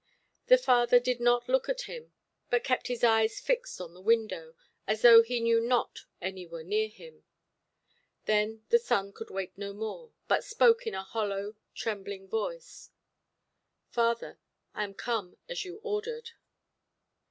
The 0.47 0.57
father 0.57 0.99
did 0.99 1.19
not 1.19 1.47
look 1.47 1.69
at 1.69 1.81
him, 1.81 2.11
but 2.49 2.63
kept 2.63 2.87
his 2.87 3.03
eyes 3.03 3.39
fixed 3.39 3.79
on 3.79 3.93
the 3.93 4.01
window, 4.01 4.55
as 4.87 5.03
though 5.03 5.21
he 5.21 5.39
knew 5.39 5.61
not 5.61 6.05
any 6.19 6.47
were 6.47 6.63
near 6.63 6.87
him. 6.87 7.23
Then 8.25 8.63
the 8.69 8.79
son 8.79 9.13
could 9.13 9.29
wait 9.29 9.55
no 9.59 9.73
more, 9.73 10.11
but 10.27 10.43
spoke 10.43 10.87
in 10.87 10.95
a 10.95 11.03
hollow, 11.03 11.55
trembling 11.75 12.27
voice: 12.27 12.89
"Father, 13.91 14.39
I 14.73 14.85
am 14.85 14.95
come, 14.95 15.37
as 15.47 15.65
you 15.65 15.79
ordered". 15.83 16.31